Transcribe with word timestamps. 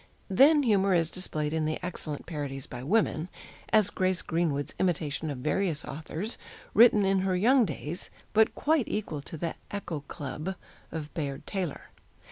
Then 0.31 0.63
humor 0.63 0.95
is 0.95 1.11
displayed 1.11 1.53
in 1.53 1.65
the 1.65 1.77
excellent 1.85 2.25
parodies 2.25 2.65
by 2.65 2.81
women 2.81 3.29
as 3.71 3.91
Grace 3.91 4.23
Greenwood's 4.23 4.73
imitations 4.79 5.31
of 5.31 5.37
various 5.37 5.85
authors, 5.85 6.39
written 6.73 7.05
in 7.05 7.19
her 7.19 7.35
young 7.35 7.65
days, 7.65 8.09
but 8.33 8.55
quite 8.55 8.87
equal 8.87 9.21
to 9.21 9.37
the 9.37 9.53
"Echo 9.69 9.99
Club" 10.07 10.55
of 10.91 11.13
Bayard 11.13 11.45
Taylor. 11.45 11.91